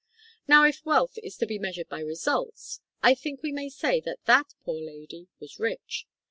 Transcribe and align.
Now, 0.47 0.63
if 0.65 0.83
wealth 0.83 1.19
is 1.21 1.37
to 1.37 1.45
be 1.45 1.59
measured 1.59 1.87
by 1.87 1.99
results, 1.99 2.81
I 3.03 3.13
think 3.13 3.43
we 3.43 3.51
may 3.51 3.69
say 3.69 4.01
that 4.01 4.25
that 4.25 4.55
poor 4.65 4.81
lady 4.81 5.27
was 5.39 5.59
rich. 5.59 6.07